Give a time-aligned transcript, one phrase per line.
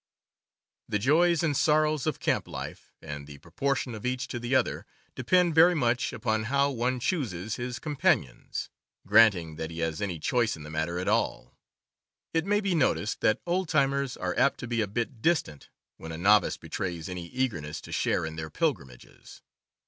[0.89, 4.55] The joys and sorrows of camp life, and the propor tion of each to the
[4.55, 8.71] other, depend very much upon how one chooses his companions—
[9.07, 11.55] granting that he has any choice in the matter at all.
[12.33, 16.11] It may be noticed that old timers are apt to be a bit distant when
[16.11, 19.43] a novice betrays any eagerness to share in their pilgrimages.